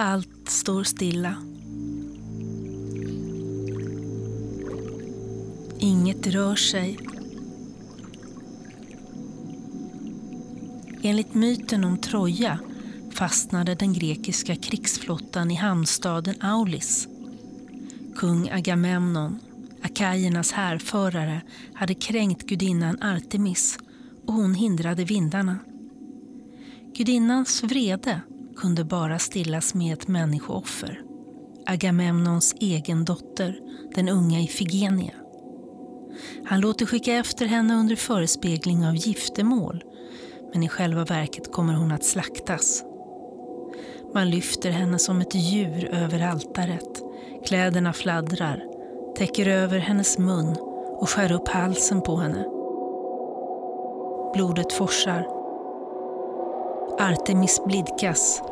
[0.00, 1.34] Allt står stilla.
[5.78, 6.98] Inget rör sig.
[11.02, 12.58] Enligt myten om Troja
[13.12, 17.08] fastnade den grekiska krigsflottan i hamnstaden Aulis.
[18.16, 19.38] Kung Agamemnon,
[19.82, 21.40] akajernas härförare,
[21.74, 23.78] hade kränkt gudinnan Artemis
[24.26, 25.58] och hon hindrade vindarna.
[26.94, 28.20] Gudinnans vrede
[28.58, 31.00] kunde bara stillas med ett människooffer.
[31.66, 33.60] Agamemnons egen dotter,
[33.94, 35.14] den unga Ifigenia.
[36.44, 39.84] Han låter skicka efter henne under förespegling av giftermål
[40.52, 42.84] men i själva verket kommer hon att slaktas.
[44.14, 47.02] Man lyfter henne som ett djur över altaret.
[47.46, 48.64] Kläderna fladdrar,
[49.16, 50.56] täcker över hennes mun
[51.00, 52.44] och skär upp halsen på henne.
[54.34, 55.37] Blodet forsar.
[57.00, 58.42] Artemis blidkas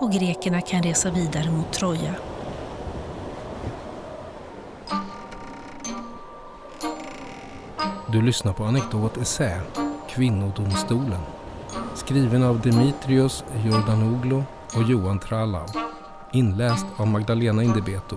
[0.00, 2.14] och grekerna kan resa vidare mot Troja.
[8.12, 9.60] Du lyssnar på Anekdot Essä,
[10.08, 11.20] Kvinnodomstolen.
[11.94, 14.42] Skriven av Dimitrios Jordanoglu
[14.76, 15.66] och Johan Trallau.
[16.32, 18.16] Inläst av Magdalena Indebeto.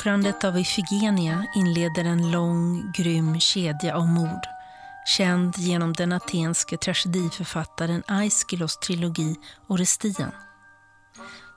[0.00, 4.46] Offrandet av Ifigenia inleder en lång, grym kedja av mord
[5.06, 10.32] känd genom den atenske tragediförfattaren Aiskylos trilogi Orestian.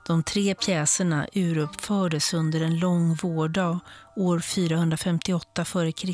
[0.06, 3.80] De tre pjäserna uruppfördes under en lång vårdag
[4.16, 6.12] år 458 f.Kr.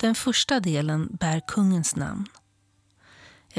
[0.00, 2.26] Den första delen bär kungens namn.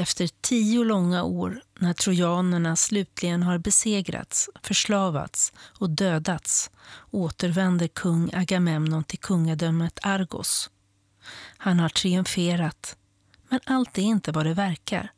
[0.00, 6.70] Efter tio långa år, när trojanerna slutligen har besegrats, förslavats och dödats,
[7.10, 10.70] återvänder kung Agamemnon till kungadömet Argos.
[11.56, 12.96] Han har triumferat,
[13.48, 15.12] men allt är inte vad det verkar.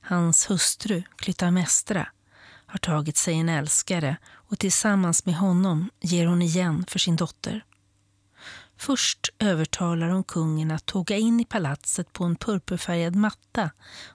[0.00, 2.08] Hans hustru, Klytamestra,
[2.66, 7.64] har tagit sig en älskare och tillsammans med honom ger hon igen för sin dotter.
[8.86, 13.70] Först övertalar hon kungen att tåga in i palatset på en purpurfärgad matta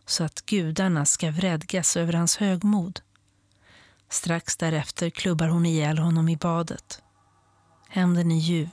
[0.05, 2.99] så att gudarna ska vredgas över hans högmod.
[4.09, 7.01] Strax därefter klubbar hon ihjäl honom i badet.
[7.89, 8.69] Hämnden är ljuv,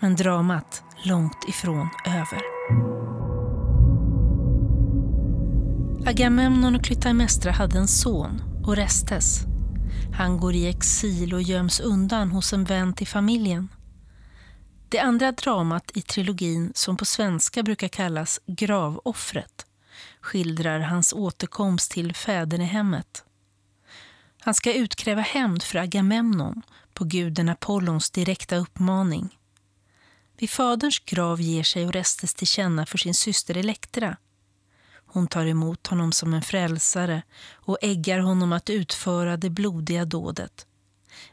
[0.00, 2.42] men dramat långt ifrån över.
[6.06, 9.40] Agamemnon och Klytaimestra hade en son, Orestes.
[10.18, 13.68] Han går i exil och göms undan hos en vän till familjen.
[14.94, 19.66] Det andra dramat i trilogin, som på svenska brukar kallas Gravoffret,
[20.20, 23.24] skildrar hans återkomst till fädernehemmet.
[24.40, 26.62] Han ska utkräva hämnd för Agamemnon
[26.92, 29.38] på guden Apollons direkta uppmaning.
[30.38, 34.16] Vid faderns grav ger sig Orestes till känna för sin syster Elektra.
[35.06, 37.22] Hon tar emot honom som en frälsare
[37.52, 40.66] och äggar honom att utföra det blodiga dådet.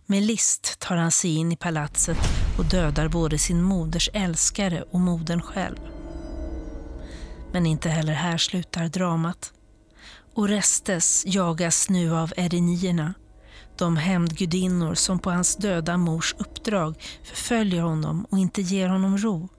[0.05, 5.00] Med list tar han sig in i palatset och dödar både sin moders älskare och
[5.00, 5.78] modern själv.
[7.51, 9.53] Men inte heller här slutar dramat.
[10.34, 13.13] Orestes jagas nu av erinierna,
[13.78, 19.50] de hämndgudinnor som på hans döda mors uppdrag förföljer honom och inte ger honom ro.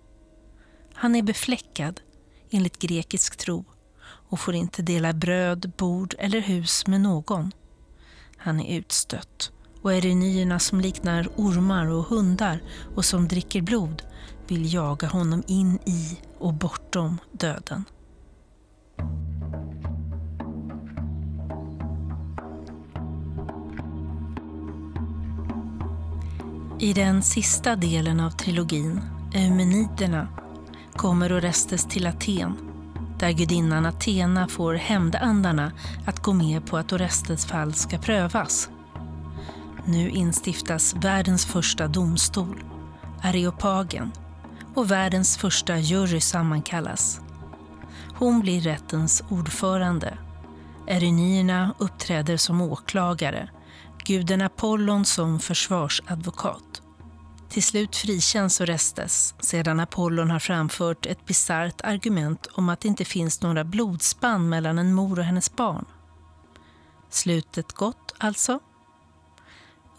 [0.95, 2.01] Han är befläckad,
[2.51, 3.65] enligt grekisk tro,
[4.03, 7.53] och får inte dela bröd, bord eller hus med någon.
[8.37, 9.53] Han är utstött
[9.83, 12.63] och erinierna som liknar ormar och hundar
[12.95, 14.03] och som dricker blod
[14.49, 17.85] vill jaga honom in i och bortom döden.
[26.81, 29.01] I den sista delen av trilogin,
[29.35, 30.29] Eumeniderna,
[30.97, 32.57] kommer Orestes till Aten
[33.19, 35.73] där gudinnan Athena får hämndandarna
[36.07, 38.72] att gå med på att Orestes fall ska prövas.
[39.85, 42.65] Nu instiftas världens första domstol,
[43.23, 44.13] Areopagen,
[44.75, 47.21] och världens första jury sammankallas.
[48.15, 50.19] Hon blir rättens ordförande.
[50.87, 53.49] Erinierna uppträder som åklagare,
[54.05, 56.83] guden Apollon som försvarsadvokat.
[57.49, 63.05] Till slut frikänns Orestes sedan Apollon har framfört ett bisarrt argument om att det inte
[63.05, 65.85] finns några blodspann mellan en mor och hennes barn.
[67.11, 68.61] Slutet gott, alltså?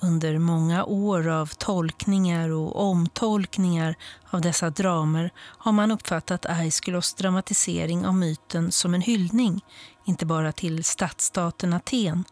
[0.04, 3.96] Under många år av tolkningar och omtolkningar
[4.30, 9.62] av dessa dramer har man uppfattat Aiskylos dramatisering av myten som en hyllning,
[10.06, 12.24] inte bara till stadsstaten Aten,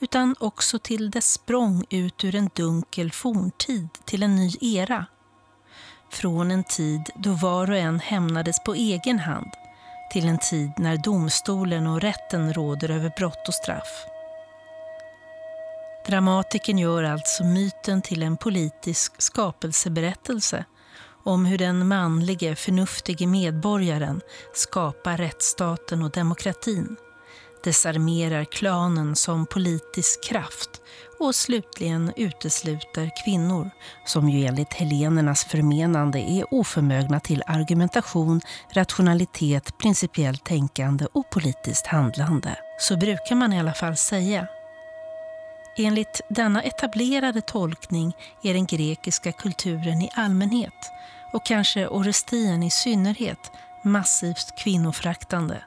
[0.00, 5.06] utan också till dess språng ut ur en dunkel forntid till en ny era.
[6.10, 9.50] Från en tid då var och en hämnades på egen hand
[10.12, 14.19] till en tid när domstolen och rätten råder över brott och straff.
[16.10, 20.64] Dramatikern gör alltså myten till en politisk skapelseberättelse
[21.24, 24.20] om hur den manlige, förnuftige medborgaren
[24.54, 26.96] skapar rättsstaten och demokratin,
[27.64, 30.70] desarmerar klanen som politisk kraft
[31.20, 33.70] och slutligen utesluter kvinnor
[34.06, 38.40] som ju enligt helenernas förmenande är oförmögna till argumentation,
[38.72, 42.56] rationalitet, principiellt tänkande och politiskt handlande.
[42.80, 44.48] Så brukar man i alla fall säga.
[45.76, 50.90] Enligt denna etablerade tolkning är den grekiska kulturen i allmänhet
[51.32, 53.50] och kanske Orestien i synnerhet
[53.84, 55.64] massivt kvinnofraktande.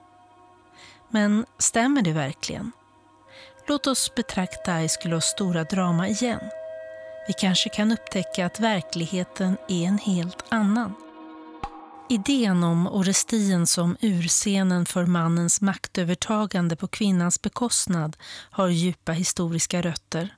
[1.09, 2.71] Men stämmer det verkligen?
[3.67, 6.41] Låt oss betrakta Aiskylos stora drama igen.
[7.27, 11.02] Vi kanske kan upptäcka att verkligheten är en helt annan.
[12.09, 18.17] Idén om Orestien som urscenen för mannens maktövertagande på kvinnans bekostnad
[18.49, 20.35] har djupa historiska rötter.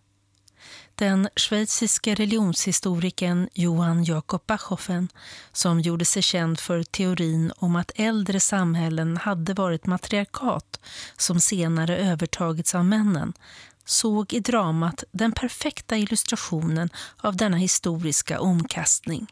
[0.95, 5.09] Den schweiziske religionshistorikern Johann Jakob Bachofen,
[5.51, 10.79] som gjorde sig känd för teorin om att äldre samhällen hade varit matriarkat
[11.17, 13.33] som senare övertagits av männen,
[13.85, 19.27] såg i dramat den perfekta illustrationen av denna historiska omkastning.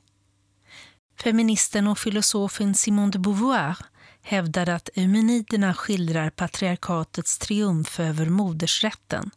[1.18, 3.77] Feministen och filosofen Simone de Beauvoir
[4.21, 9.31] hävdade att Eumeniderna skildrar patriarkatets triumf över modersrätten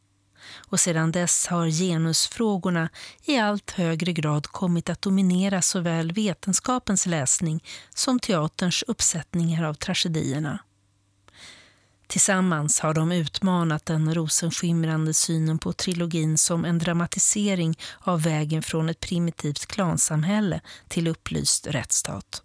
[0.57, 2.89] och sedan dess har genusfrågorna
[3.25, 7.65] i allt högre grad kommit att dominera såväl vetenskapens läsning
[7.95, 10.59] som teaterns uppsättningar av tragedierna.
[12.07, 18.89] Tillsammans har de utmanat den rosenskimrande synen på trilogin som en dramatisering av vägen från
[18.89, 22.43] ett primitivt klansamhälle till upplyst rättsstat.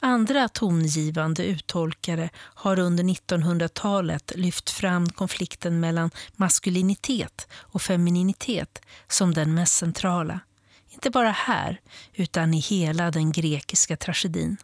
[0.00, 9.54] Andra tongivande uttolkare har under 1900-talet lyft fram konflikten mellan maskulinitet och femininitet som den
[9.54, 10.40] mest centrala.
[10.88, 11.80] Inte bara här,
[12.14, 14.56] utan i hela den grekiska tragedin.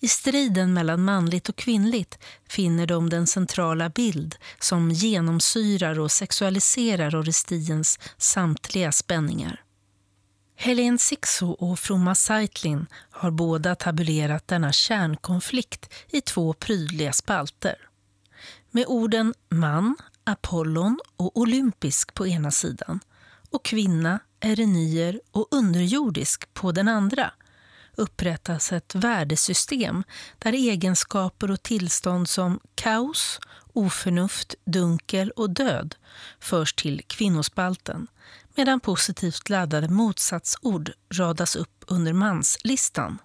[0.00, 7.20] I striden mellan manligt och kvinnligt finner de den centrala bild som genomsyrar och sexualiserar
[7.20, 9.62] Orestiens samtliga spänningar.
[10.56, 17.76] Helene Sixo och Fromma Seitlin har båda tabulerat denna kärnkonflikt i två prydliga spalter.
[18.70, 23.00] Med orden man, Apollon och olympisk på ena sidan
[23.50, 27.32] och kvinna, erenier och underjordisk på den andra
[27.96, 30.04] upprättas ett värdesystem
[30.38, 33.40] där egenskaper och tillstånd som kaos,
[33.72, 35.94] oförnuft, dunkel och död
[36.40, 38.06] förs till kvinnospalten
[38.54, 43.18] medan positivt laddade motsatsord radas upp under manslistan.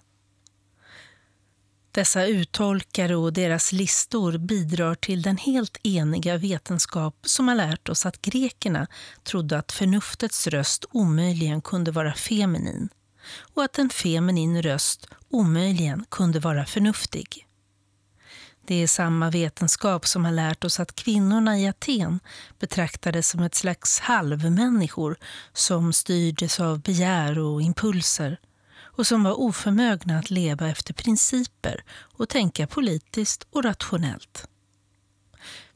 [1.90, 8.06] Dessa uttolkare och deras listor bidrar till den helt eniga vetenskap som har lärt oss
[8.06, 8.86] att grekerna
[9.24, 12.88] trodde att förnuftets röst omöjligen kunde vara feminin
[13.54, 17.46] och att en feminin röst omöjligen kunde vara förnuftig.
[18.66, 22.20] Det är samma vetenskap som har lärt oss att kvinnorna i Aten
[22.58, 25.16] betraktades som ett slags halvmänniskor
[25.52, 28.40] som styrdes av begär och impulser
[28.80, 34.48] och som var oförmögna att leva efter principer och tänka politiskt och rationellt.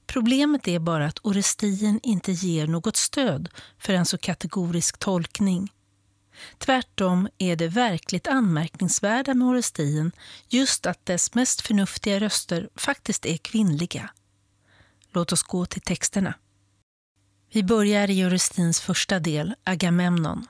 [0.07, 5.73] Problemet är bara att Orestien inte ger något stöd för en så kategorisk tolkning
[6.59, 10.13] Tvärtom är det verkligt anmärkningsvärda med Orestien
[10.49, 14.11] just att dess mest förnuftiga röster faktiskt är kvinnliga.
[15.13, 16.35] Låt oss gå till texterna.
[17.53, 20.47] Vi börjar i Orestins första del, Agamemnon.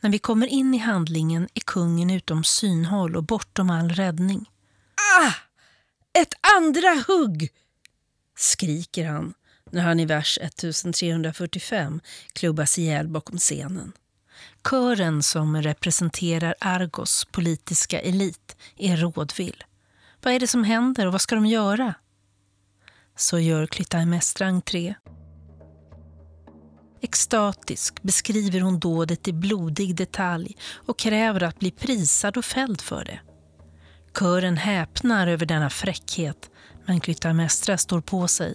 [0.00, 4.50] När vi kommer in i handlingen är kungen utom synhåll och bortom all räddning.
[5.18, 5.32] Ah!
[6.20, 7.50] Ett andra hugg!
[8.36, 9.34] skriker han
[9.70, 12.00] när han i vers 1345
[12.32, 13.92] klubbas ihjäl bakom scenen.
[14.70, 19.64] Kören som representerar Argos politiska elit är rådvill.
[20.22, 21.94] Vad är det som händer och vad ska de göra?
[23.16, 24.94] Så gör Klytaimnestra entré.
[27.00, 33.04] Extatisk beskriver hon dådet i blodig detalj och kräver att bli prisad och fälld för
[33.04, 33.20] det.
[34.18, 36.50] Kören häpnar över denna fräckhet,
[36.86, 38.54] men Klytaimnestra står på sig.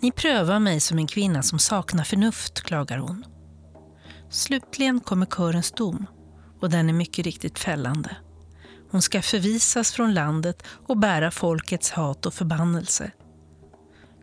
[0.00, 3.24] Ni prövar mig som en kvinna som saknar förnuft, klagar hon.
[4.32, 6.06] Slutligen kommer körens dom
[6.60, 8.16] och den är mycket riktigt fällande.
[8.90, 13.10] Hon ska förvisas från landet och bära folkets hat och förbannelse.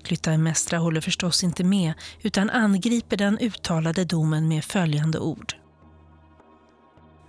[0.03, 5.53] Klytaimestra håller förstås inte med utan angriper den uttalade domen med följande ord.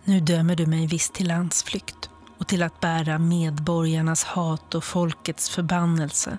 [0.04, 5.50] Nu dömer du mig visst till landsflykt och till att bära medborgarnas hat och folkets
[5.50, 6.38] förbannelse.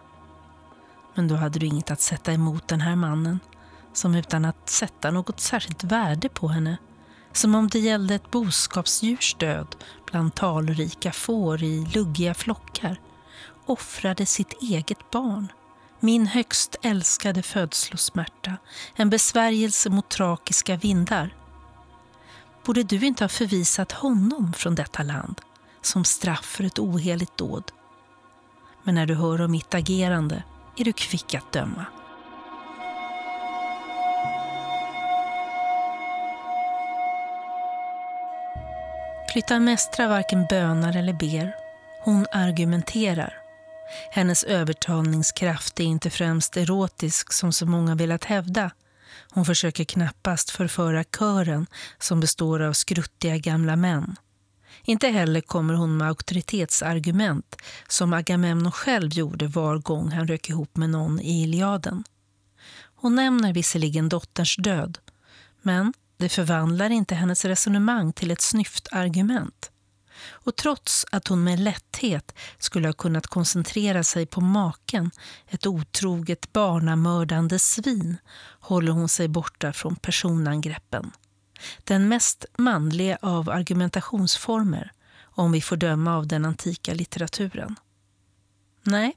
[1.15, 3.39] Men då hade du inget att sätta emot den här mannen
[3.93, 6.77] som utan att sätta något särskilt värde på henne
[7.33, 12.99] som om det gällde ett boskapsdjurs död bland talrika får i luggiga flockar
[13.65, 15.51] offrade sitt eget barn
[16.03, 18.57] min högst älskade födslosmärta,
[18.95, 21.35] en besvärjelse mot trakiska vindar.
[22.65, 25.41] Borde du inte ha förvisat honom från detta land
[25.81, 27.71] som straff för ett oheligt dåd?
[28.83, 30.43] Men när du hör om mitt agerande
[30.77, 31.85] är du kvick att döma.
[39.31, 41.55] Klytaimnestra varken bönar eller ber.
[42.03, 43.33] Hon argumenterar.
[44.11, 48.71] Hennes övertalningskraft är inte främst erotisk som så många velat hävda.
[49.29, 51.67] Hon försöker knappast förföra kören
[51.99, 54.15] som består av skruttiga gamla män.
[54.83, 57.55] Inte heller kommer hon med auktoritetsargument
[57.87, 62.03] som Agamemnon själv gjorde var gång han rök ihop med någon i Iliaden.
[62.95, 64.97] Hon nämner visserligen dotterns död,
[65.61, 69.71] men det förvandlar inte hennes resonemang till ett snyft argument.
[70.27, 75.11] Och trots att hon med lätthet skulle ha kunnat koncentrera sig på maken,
[75.47, 78.17] ett otroget barnamördande svin,
[78.59, 81.11] håller hon sig borta från personangreppen.
[81.83, 87.75] Den mest manliga av argumentationsformer, om vi får döma av den antika litteraturen.
[88.83, 89.15] Nej,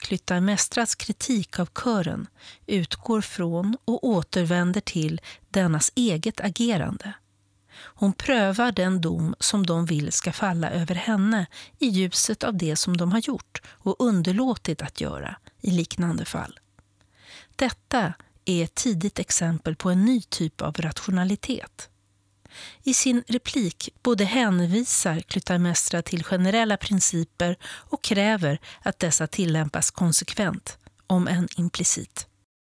[0.00, 2.26] Klytaimnestras kritik av kören
[2.66, 7.14] utgår från och återvänder till dennas eget agerande.
[7.74, 11.46] Hon prövar den dom som de vill ska falla över henne
[11.78, 16.58] i ljuset av det som de har gjort och underlåtit att göra i liknande fall.
[17.56, 18.14] Detta
[18.44, 21.89] är ett tidigt exempel på en ny typ av rationalitet.
[22.82, 30.78] I sin replik både hänvisar Klytaimnestra till generella principer och kräver att dessa tillämpas konsekvent,
[31.06, 32.26] om än implicit.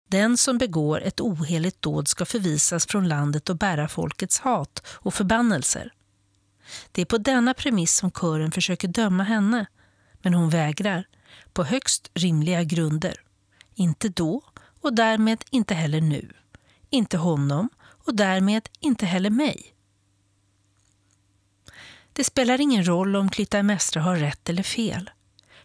[0.09, 5.15] Den som begår ett oheligt dåd ska förvisas från landet och bära folkets hat och
[5.15, 5.93] förbannelser.
[6.93, 9.67] Det är på denna premiss som kören försöker döma henne,
[10.23, 11.07] men hon vägrar,
[11.53, 13.15] på högst rimliga grunder.
[13.75, 14.43] Inte då
[14.81, 16.33] och därmed inte heller nu.
[16.91, 17.69] Inte honom
[18.05, 19.75] och därmed inte heller mig.
[22.13, 25.11] Det spelar ingen roll om Klytaimestra har rätt eller fel.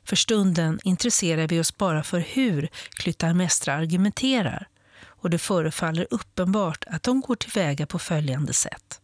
[0.03, 4.67] För stunden intresserar vi oss bara för hur Klytaimestra argumenterar
[5.05, 9.01] och det förefaller uppenbart att de går tillväga på följande sätt.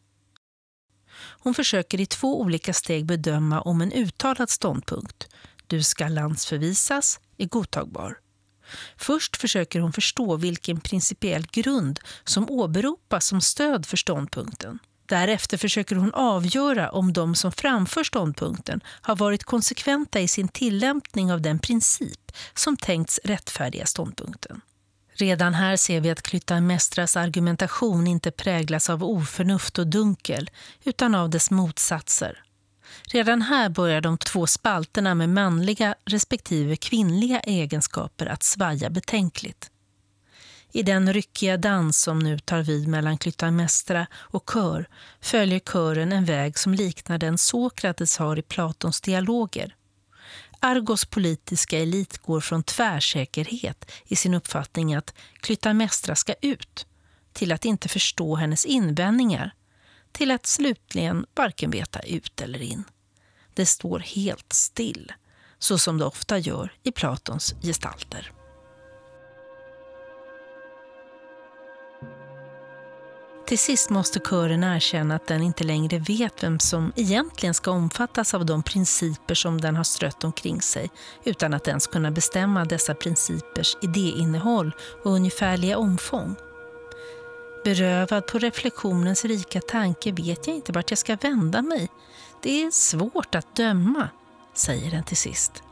[1.16, 5.28] Hon försöker i två olika steg bedöma om en uttalad ståndpunkt,
[5.68, 8.18] du ska landsförvisas, är godtagbar.
[8.98, 14.80] Först försöker hon förstå vilken principiell grund som åberopas som stöd för ståndpunkten.
[15.06, 21.32] Därefter försöker hon avgöra om de som framför ståndpunkten har varit konsekventa i sin tillämpning
[21.32, 24.62] av den princip som tänkts rättfärdiga ståndpunkten.
[25.16, 30.50] Redan här ser vi att Klytaimnestras argumentation inte präglas av oförnuft och dunkel
[30.84, 32.44] utan av dess motsatser.
[33.12, 39.70] Redan här börjar de två spalterna med manliga respektive kvinnliga egenskaper att svaja betänkligt.
[40.72, 44.88] I den ryckiga dans som nu tar vid mellan Klytaimnestra och kör
[45.22, 49.76] följer kören en väg som liknar den Sokrates har i Platons dialoger.
[50.60, 56.88] Argos politiska elit går från tvärsäkerhet i sin uppfattning att Klytaimnestra ska ut
[57.34, 59.54] till att inte förstå hennes invändningar
[60.12, 62.84] till att slutligen varken veta ut eller in.
[63.54, 65.14] Det står helt still,
[65.60, 68.32] så som det ofta gör i Platons gestalter.
[73.48, 78.34] Till sist måste kören erkänna att den inte längre vet vem som egentligen ska omfattas
[78.34, 80.90] av de principer som den har strött omkring sig
[81.26, 84.72] utan att ens kunna bestämma dessa principers idéinnehåll
[85.04, 86.36] och ungefärliga omfång.
[87.64, 91.90] Berövad på reflektionens rika tanke vet jag inte vart jag ska vända mig.
[92.44, 94.10] Det är svårt att döma,
[94.54, 95.64] säger den till sist.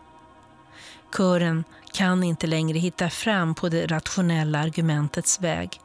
[1.18, 1.64] Kören
[1.94, 5.80] kan inte längre hitta fram på det rationella argumentets väg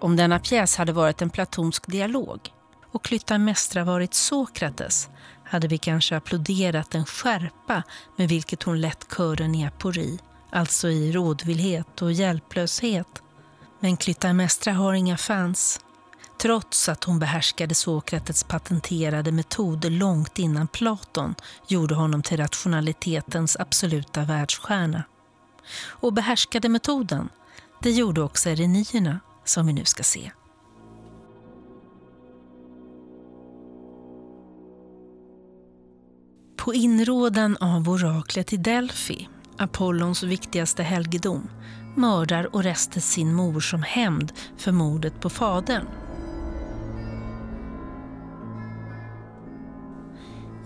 [0.00, 2.52] om denna pjäs hade varit en platonsk dialog
[2.92, 5.08] och Klytaimnestra varit Sokrates
[5.44, 7.82] hade vi kanske applåderat den skärpa
[8.16, 10.18] med vilket hon lett kören i apori,
[10.50, 13.22] alltså i rådvillhet och hjälplöshet.
[13.80, 15.80] Men Klytaimnestra har inga fans
[16.42, 21.34] trots att hon behärskade Sokrates patenterade metod långt innan Platon
[21.68, 25.02] gjorde honom till rationalitetens absoluta världsstjärna.
[25.88, 27.28] Och behärskade metoden,
[27.82, 30.30] det gjorde också erinierna som vi nu ska se.
[36.56, 39.28] På inrådan av oraklet i Delphi,
[39.58, 41.50] Apollons viktigaste helgedom,
[41.96, 45.86] mördar Orestes sin mor som hämnd för mordet på fadern.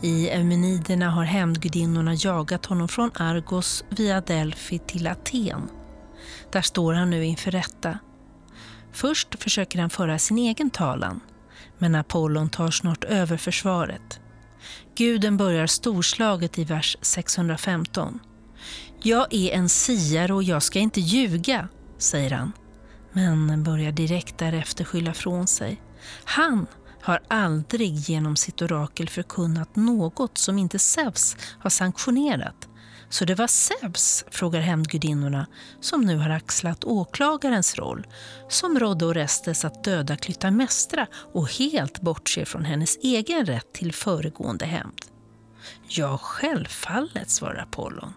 [0.05, 5.69] I Eumeniderna har hämndgudinnorna jagat honom från Argos via Delphi till Aten.
[6.53, 7.99] Där står han nu inför rätta.
[8.93, 11.21] Först försöker han föra sin egen talan,
[11.79, 14.21] men Apollon tar snart över försvaret.
[14.97, 18.21] Guden börjar storslaget i vers 615.
[19.03, 21.69] Jag är en siare och jag ska inte ljuga,
[21.99, 22.53] säger han.
[23.13, 25.83] Men börjar direkt därefter skylla från sig.
[26.25, 26.67] Han
[27.05, 32.69] har aldrig genom sitt orakel förkunnat något som inte Zeus har sanktionerat.
[33.09, 35.47] Så det var Zeus, frågar hämndgudinnorna,
[35.81, 38.07] som nu har axlat åklagarens roll,
[38.49, 44.65] som rådde Orestes att döda Klytaimnestra och helt bortse från hennes egen rätt till föregående
[44.65, 45.01] hämnd.
[45.89, 48.13] Ja, självfallet, svarar Apollon.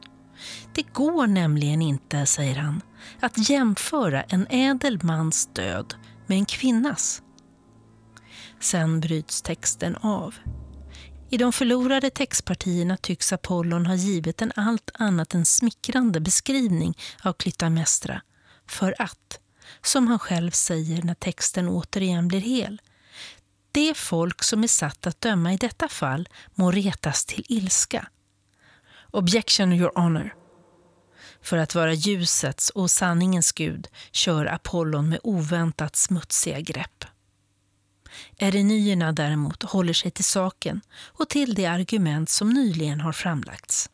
[0.74, 2.82] Det går nämligen inte, säger han,
[3.20, 5.94] att jämföra en ädel mans död
[6.28, 7.22] med en kvinnas.
[8.60, 10.36] Sen bryts texten av.
[11.30, 17.34] I de förlorade textpartierna tycks Apollon ha givit en allt annat än smickrande beskrivning av
[17.34, 18.22] Klytaimnestra.
[18.68, 19.40] För att,
[19.82, 22.82] som han själv säger när texten återigen blir hel,
[23.72, 28.08] det folk som är satt att döma i detta fall må retas till ilska.
[29.12, 30.36] Objection, your honor.
[31.42, 36.97] För att vara ljusets och sanningens gud kör Apollon med oväntat smutsiga grepp.
[38.38, 43.90] Erenyerna däremot håller sig till saken och till det argument som nyligen har framlagts.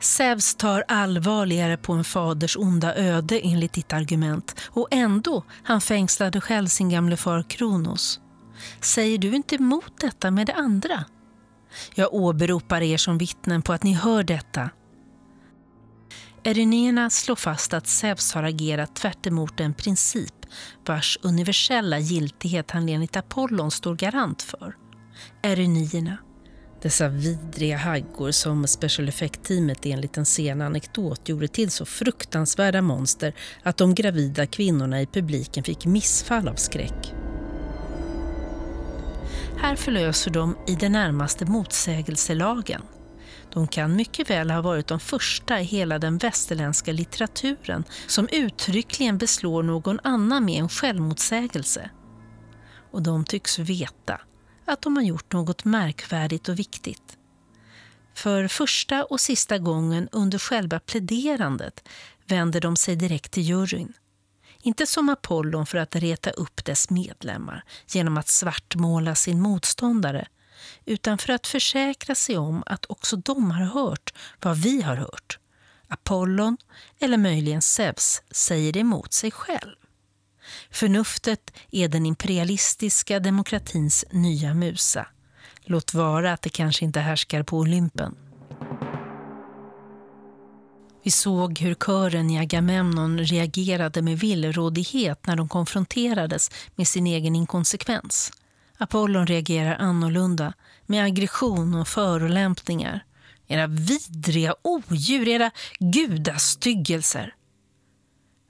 [0.00, 6.40] Zeus tar allvarligare på en faders onda öde enligt ditt argument och ändå han fängslade
[6.40, 8.20] själv sin gamle far Kronos.
[8.80, 11.04] Säger du inte emot detta med det andra?
[11.94, 14.70] Jag åberopar er som vittnen på att ni hör detta.
[16.48, 19.26] Erinéerna slår fast att Zeus har agerat tvärt
[19.60, 20.34] en princip
[20.86, 24.76] vars universella giltighet han enligt Apollon står garant för.
[25.42, 26.16] Erenierna.
[26.82, 33.34] Dessa vidriga haggor som special effect-teamet enligt en sen anekdot gjorde till så fruktansvärda monster
[33.62, 37.14] att de gravida kvinnorna i publiken fick missfall av skräck.
[39.58, 42.82] Här förlöser de i det närmaste motsägelselagen.
[43.52, 49.18] De kan mycket väl ha varit de första i hela den västerländska litteraturen som uttryckligen
[49.18, 51.90] beslår någon annan med en självmotsägelse.
[52.92, 54.20] Och de tycks veta
[54.64, 57.18] att de har gjort något märkvärdigt och viktigt.
[58.14, 61.88] För första och sista gången under själva pläderandet
[62.26, 63.92] vänder de sig direkt till juryn.
[64.62, 70.28] Inte som Apollon för att reta upp dess medlemmar genom att svartmåla sin motståndare
[70.84, 75.38] utan för att försäkra sig om att också de har hört vad vi har hört.
[75.88, 76.56] Apollon,
[76.98, 79.76] eller möjligen Zeus, säger det emot sig själv.
[80.70, 85.06] Förnuftet är den imperialistiska demokratins nya musa.
[85.64, 88.16] Låt vara att det kanske inte härskar på Olympen.
[91.02, 97.36] Vi såg hur kören i Agamemnon reagerade med villrådighet när de konfronterades med sin egen
[97.36, 98.32] inkonsekvens.
[98.78, 100.52] Apollon reagerar annorlunda,
[100.86, 103.04] med aggression och förolämpningar.
[103.46, 107.34] Era vidriga odjur, era gudastyggelser.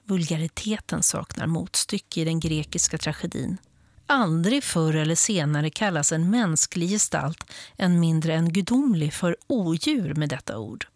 [0.05, 3.59] Vulgariteten saknar motstycke i den grekiska tragedin.
[4.07, 7.45] Aldrig förr eller senare kallas en mänsklig gestalt,
[7.77, 10.87] än mindre än gudomlig, för odjur med detta ord.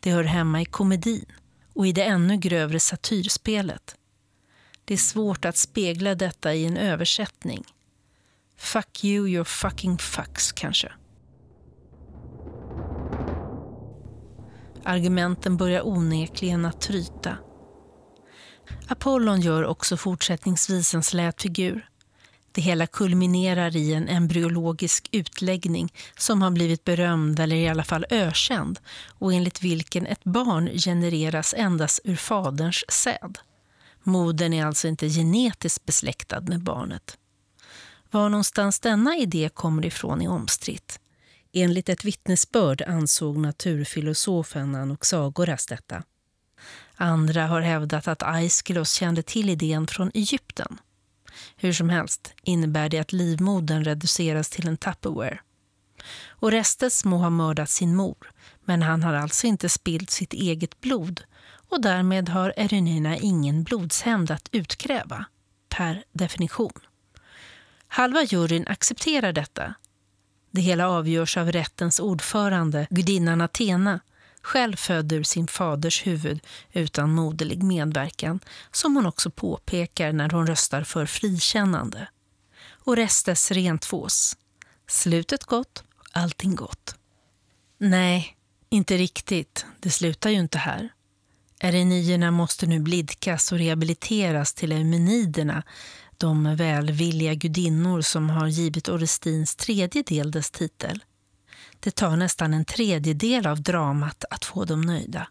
[0.00, 1.26] Det hör hemma i komedin
[1.74, 3.96] och i det ännu grövre satyrspelet.
[4.84, 7.64] Det är svårt att spegla detta i en översättning.
[8.58, 10.92] Fuck you, your fucking fucks kanske.
[14.84, 17.36] Argumenten börjar onekligen att tryta.
[18.88, 21.88] Apollon gör också fortsättningsvis en slät figur.
[22.52, 28.06] Det hela kulminerar i en embryologisk utläggning som har blivit berömd eller i alla fall
[28.10, 33.38] ökänd och enligt vilken ett barn genereras endast ur faderns säd.
[34.02, 37.18] Modern är alltså inte genetiskt besläktad med barnet.
[38.10, 41.00] Var någonstans denna idé kommer ifrån är omstritt.
[41.52, 46.02] Enligt ett vittnesbörd ansåg naturfilosofen Anaxagoras detta.
[46.96, 50.78] Andra har hävdat att Aeschylus kände till idén från Egypten.
[51.56, 55.40] Hur som helst innebär det att livmodern reduceras till en Tupperware.
[56.40, 58.30] Orestes må ha mördat sin mor,
[58.64, 61.22] men han har alltså inte spilt sitt eget blod
[61.68, 65.24] och därmed har Erynina ingen blodshämnd att utkräva,
[65.68, 66.80] per definition.
[67.88, 69.74] Halva juryn accepterar detta.
[70.50, 74.00] Det hela avgörs av rättens ordförande, gudinnan Athena,
[74.42, 76.40] själv född ur sin faders huvud
[76.72, 78.40] utan moderlig medverkan,
[78.72, 82.08] som hon också påpekar när hon röstar för frikännande.
[82.84, 84.36] Orestes rentvås.
[84.86, 86.94] Slutet gott, allting gott.
[87.78, 88.36] Nej,
[88.70, 89.66] inte riktigt.
[89.80, 90.88] Det slutar ju inte här.
[91.60, 95.62] Erenierna måste nu blidkas och rehabiliteras till eumeniderna,
[96.18, 101.04] de välvilliga gudinnor som har givit Orestins tredje del dess titel.
[101.80, 105.28] Det tar nästan en tredjedel av dramat att få dem nöjda.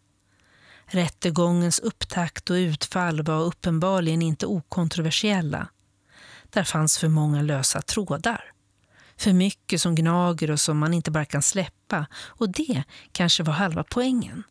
[0.85, 5.67] Rättegångens upptakt och utfall var uppenbarligen inte okontroversiella.
[6.49, 8.51] Där fanns för många lösa trådar.
[9.17, 12.05] För mycket som gnager och som man inte bara kan släppa.
[12.13, 14.43] Och det kanske var halva poängen.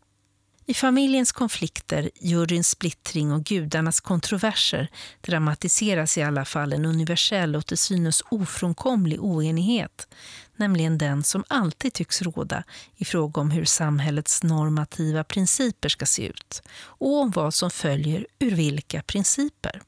[0.69, 4.89] I familjens konflikter, juryns splittring och gudarnas kontroverser
[5.21, 10.09] dramatiseras i alla fall en universell och till synes ofrånkomlig oenighet,
[10.57, 12.65] nämligen den som alltid tycks råda
[12.97, 18.27] i fråga om hur samhällets normativa principer ska se ut och om vad som följer
[18.39, 19.83] ur vilka principer.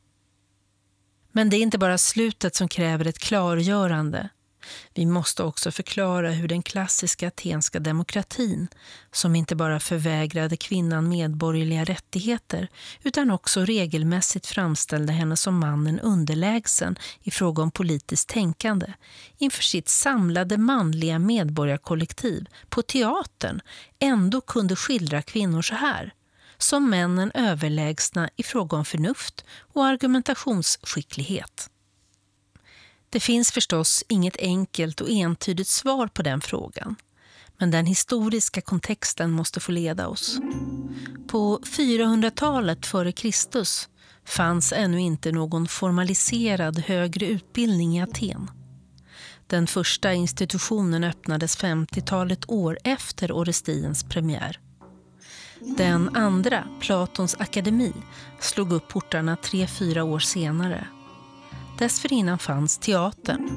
[1.32, 4.28] Men det är inte bara slutet som kräver ett klargörande.
[4.94, 8.68] Vi måste också förklara hur den klassiska atenska demokratin,
[9.12, 12.68] som inte bara förvägrade kvinnan medborgerliga rättigheter
[13.02, 18.92] utan också regelmässigt framställde henne som mannen underlägsen i fråga om politiskt tänkande,
[19.38, 23.60] inför sitt samlade manliga medborgarkollektiv på teatern
[23.98, 26.12] ändå kunde skildra kvinnor så här
[26.58, 31.70] som männen överlägsna i fråga om förnuft och argumentationsskicklighet.
[33.10, 36.96] Det finns förstås inget enkelt och entydigt svar på den frågan.
[37.58, 40.38] Men den historiska kontexten måste få leda oss.
[41.28, 43.88] På 400-talet före Kristus
[44.24, 48.50] fanns ännu inte någon formaliserad högre utbildning i Aten.
[49.46, 54.60] Den första institutionen öppnades 50-talet år efter Orestiens premiär.
[55.60, 57.92] Den andra, Platons akademi,
[58.40, 60.86] slog upp portarna tre fyra år senare
[61.78, 63.48] Dessförinnan fanns teatern.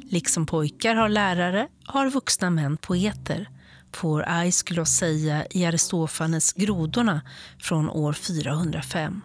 [0.00, 3.48] Liksom pojkar har lärare har vuxna män poeter,
[3.94, 7.20] får Aiskulos säga i Aristofanes Grodorna
[7.58, 9.20] från år 405.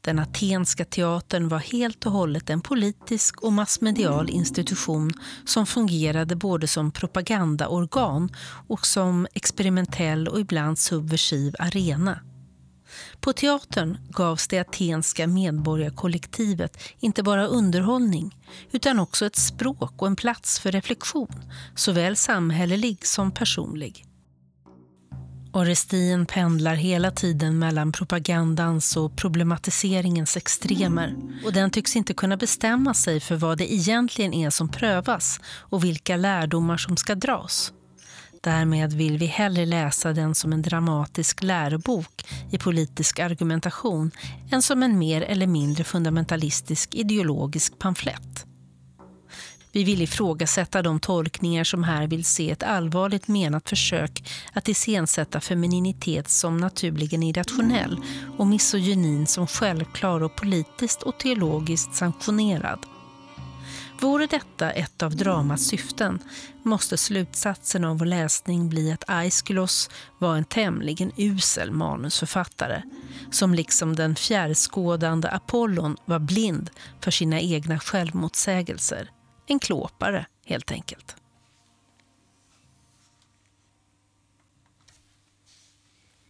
[0.00, 5.12] Den atenska teatern var helt och hållet en politisk och massmedial institution
[5.44, 8.30] som fungerade både som propagandaorgan
[8.68, 12.18] och som experimentell och ibland subversiv arena.
[13.20, 18.36] På teatern gavs det atenska medborgarkollektivet inte bara underhållning
[18.72, 21.42] utan också ett språk och en plats för reflektion,
[21.74, 24.06] såväl samhällelig som personlig.
[25.54, 32.94] Orestien pendlar hela tiden mellan propagandans och problematiseringens extremer och den tycks inte kunna bestämma
[32.94, 37.72] sig för vad det egentligen är som prövas och vilka lärdomar som ska dras.
[38.44, 44.10] Därmed vill vi hellre läsa den som en dramatisk lärobok i politisk argumentation
[44.50, 48.46] än som en mer eller mindre fundamentalistisk ideologisk pamflett.
[49.72, 55.40] Vi vill ifrågasätta de tolkningar som här vill se ett allvarligt menat försök att iscensätta
[55.40, 58.00] femininitet som naturligen irrationell
[58.38, 62.91] och misogynin som självklar och politiskt och teologiskt sanktionerad.
[64.02, 66.18] Vore detta ett av dramats syften
[66.62, 72.82] måste slutsatsen av vår läsning bli att Aeschylus var en tämligen usel manusförfattare
[73.30, 79.10] som liksom den fjärrskådande Apollon var blind för sina egna självmotsägelser.
[79.46, 81.21] En klåpare, helt enkelt.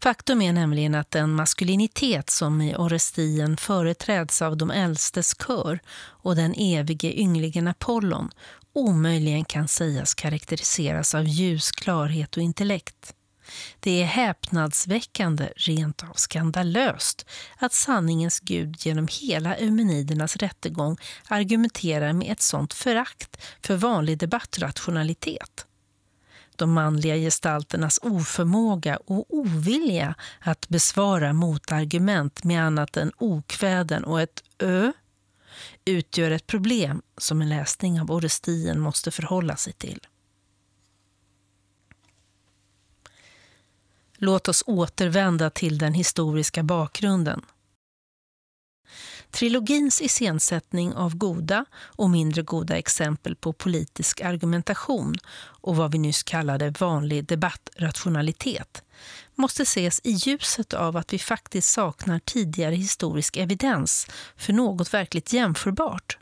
[0.02, 6.36] Faktum är nämligen att den maskulinitet som i Orestien företräds av de äldstes kör och
[6.36, 8.30] den evige ynglingen Apollon
[8.72, 13.14] omöjligen kan sägas karaktäriseras av ljus, klarhet och intellekt.
[13.80, 17.26] Det är häpnadsväckande, rent av skandalöst,
[17.58, 20.96] att sanningens gud genom hela Eumenidernas rättegång
[21.28, 25.66] argumenterar med ett sånt förakt för vanlig debattrationalitet
[26.58, 34.42] de manliga gestalternas oförmåga och ovilja att besvara motargument med annat än okväden och ett
[34.58, 34.92] ö
[35.84, 40.00] utgör ett problem som en läsning av Orestien måste förhålla sig till.
[44.16, 47.42] Låt oss återvända till den historiska bakgrunden.
[49.32, 56.22] Trilogins iscensättning av goda och mindre goda exempel på politisk argumentation och vad vi nyss
[56.22, 58.82] kallade vanlig debattrationalitet
[59.34, 65.32] måste ses i ljuset av att vi faktiskt saknar tidigare historisk evidens för något verkligt
[65.32, 66.18] jämförbart.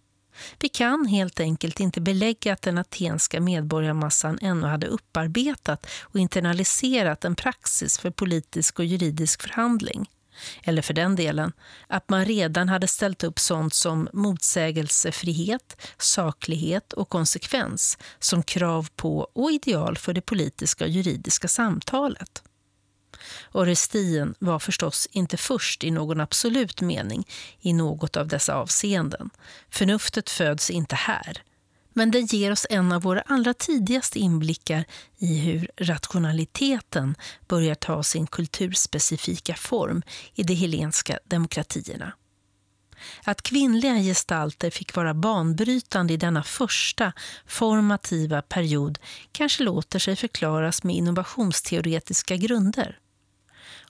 [0.58, 7.24] Vi kan helt enkelt inte belägga att den atenska medborgarmassan ännu hade upparbetat och internaliserat
[7.24, 10.08] en praxis för politisk och juridisk förhandling.
[10.62, 11.52] Eller för den delen,
[11.86, 19.30] att man redan hade ställt upp sånt som motsägelsefrihet, saklighet och konsekvens som krav på
[19.32, 22.42] och ideal för det politiska och juridiska samtalet.
[23.52, 27.26] Orestien var förstås inte först i någon absolut mening
[27.60, 29.30] i något av dessa avseenden.
[29.70, 31.42] Förnuftet föds inte här.
[31.92, 34.84] Men den ger oss en av våra allra tidigaste inblickar
[35.18, 37.14] i hur rationaliteten
[37.48, 40.02] börjar ta sin kulturspecifika form
[40.34, 42.12] i de helenska demokratierna.
[43.24, 47.12] Att kvinnliga gestalter fick vara banbrytande i denna första
[47.46, 48.98] formativa period
[49.32, 52.98] kanske låter sig förklaras med innovationsteoretiska grunder.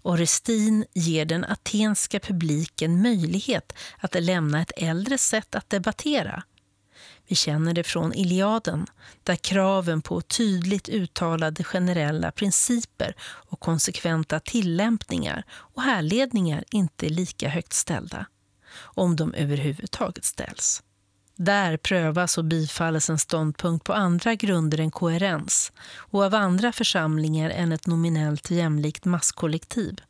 [0.03, 6.43] Orestin ger den atenska publiken möjlighet att lämna ett äldre sätt att debattera.
[7.31, 8.87] Vi känner det från Iliaden,
[9.23, 17.49] där kraven på tydligt uttalade generella principer och konsekventa tillämpningar och härledningar inte är lika
[17.49, 18.27] högt ställda,
[18.79, 20.83] om de överhuvudtaget ställs.
[21.37, 27.51] Där prövas och bifalles en ståndpunkt på andra grunder än koherens och av andra församlingar
[27.51, 30.01] än ett nominellt jämlikt masskollektiv.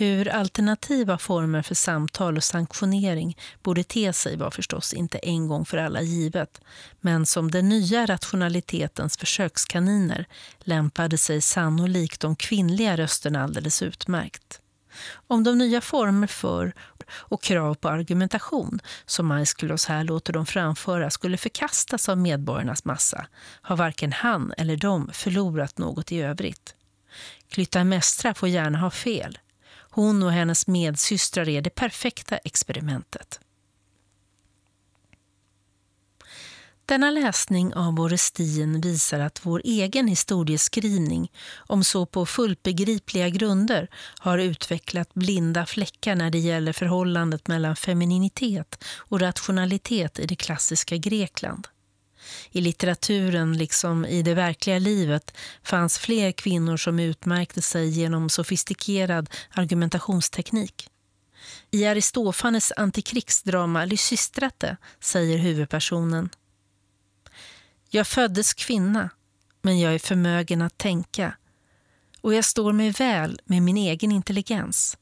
[0.00, 5.64] Hur alternativa former för samtal och sanktionering borde te sig var förstås inte en gång
[5.64, 6.60] för alla givet,
[7.00, 10.26] men som den nya rationalitetens försökskaniner
[10.58, 14.60] lämpade sig sannolikt de kvinnliga rösterna alldeles utmärkt.
[15.12, 16.72] Om de nya former för
[17.12, 23.26] och krav på argumentation som Aiskulos här låter dem framföra skulle förkastas av medborgarnas massa
[23.62, 26.74] har varken han eller de förlorat något i övrigt.
[27.48, 29.38] Klytaimnestra får gärna ha fel.
[29.90, 33.40] Hon och hennes medsystrar är det perfekta experimentet.
[36.90, 43.88] Denna läsning av Orestien visar att vår egen historieskrivning, om så på fullt begripliga grunder,
[44.18, 50.96] har utvecklat blinda fläckar när det gäller förhållandet mellan femininitet och rationalitet i det klassiska
[50.96, 51.68] Grekland.
[52.50, 59.30] I litteraturen, liksom i det verkliga livet, fanns fler kvinnor som utmärkte sig genom sofistikerad
[59.50, 60.88] argumentationsteknik.
[61.70, 66.30] I Aristofanes antikrigsdrama Lysistrate säger huvudpersonen
[67.92, 69.10] jag föddes kvinna,
[69.62, 71.36] men jag är förmögen att tänka
[72.20, 74.96] och jag står mig väl med min egen intelligens.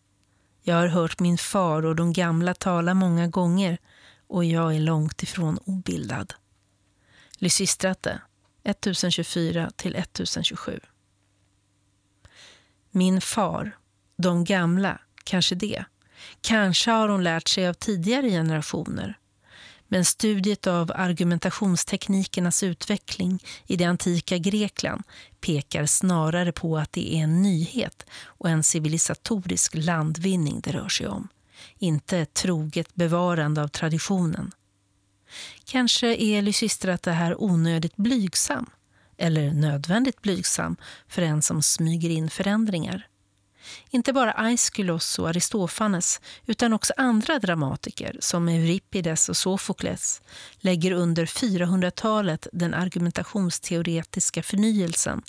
[0.63, 3.79] Jag har hört min far och de gamla tala många gånger
[4.29, 6.35] och jag är långt ifrån obildad.
[7.41, 8.21] Lysistrate
[8.65, 10.81] 1024 1027.
[12.91, 13.77] Min far,
[14.17, 15.85] de gamla, kanske det.
[16.41, 19.19] Kanske har hon lärt sig av tidigare generationer.
[19.89, 25.03] Men studiet av argumentationsteknikernas utveckling i det antika Grekland
[25.41, 31.09] pekar snarare på att det är en nyhet och en civilisatorisk landvinning det rör sig
[31.09, 31.29] om.
[31.79, 34.53] Inte ett troget bevarande av traditionen.
[35.65, 38.67] Kanske är Lysistrata här onödigt blygsam
[39.17, 40.77] eller nödvändigt blygsam
[41.09, 43.09] för en som smyger in förändringar.
[43.91, 50.23] Inte bara Aeschylus och Aristofanes utan också andra dramatiker som Euripides och Sofokles
[50.61, 55.23] lägger under 400-talet den argumentationsteoretiska förnyelsen,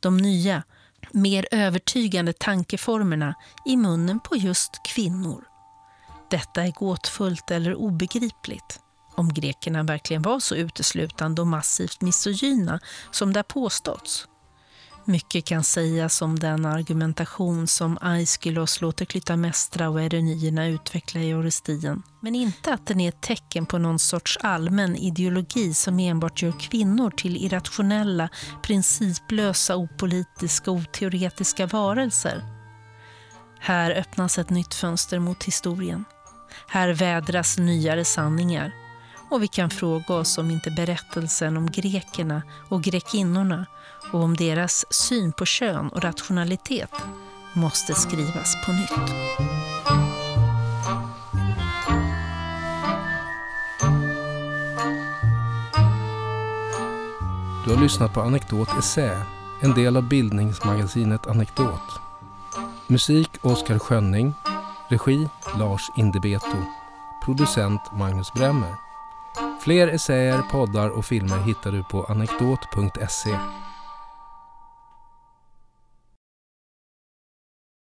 [0.00, 0.62] de nya,
[1.10, 3.34] mer övertygande tankeformerna
[3.66, 5.44] i munnen på just kvinnor.
[6.30, 8.80] Detta är gåtfullt eller obegripligt
[9.14, 14.28] om grekerna verkligen var så uteslutande och massivt misogyna som det har påståtts.
[15.06, 22.02] Mycket kan sägas om den argumentation som Aiskylos låter Klytaimnestra och Eronierna utveckla i Orestien.
[22.20, 26.60] Men inte att den är ett tecken på någon sorts allmän ideologi som enbart gör
[26.60, 28.28] kvinnor till irrationella,
[28.62, 32.44] principlösa, opolitiska och oteoretiska varelser.
[33.60, 36.04] Här öppnas ett nytt fönster mot historien.
[36.68, 38.83] Här vädras nyare sanningar
[39.30, 43.66] och vi kan fråga oss om inte berättelsen om grekerna och grekinnorna
[44.12, 46.90] och om deras syn på kön och rationalitet
[47.52, 49.14] måste skrivas på nytt.
[57.64, 59.22] Du har lyssnat på Anekdot Essä,
[59.60, 62.00] en del av bildningsmagasinet Anekdot.
[62.86, 64.34] Musik Oskar Schönning,
[64.88, 66.56] regi Lars Indebeto,
[67.24, 68.83] producent Magnus Bremmer.
[69.64, 73.30] Fler essäer, poddar och filmer hittar du på anekdot.se.